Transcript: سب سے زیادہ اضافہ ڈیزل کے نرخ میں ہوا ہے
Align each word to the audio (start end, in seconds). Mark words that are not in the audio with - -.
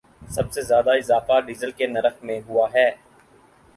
سب 0.29 0.51
سے 0.51 0.61
زیادہ 0.61 0.91
اضافہ 0.97 1.39
ڈیزل 1.45 1.71
کے 1.71 1.87
نرخ 1.87 2.23
میں 2.23 2.39
ہوا 2.47 2.67
ہے 2.73 2.89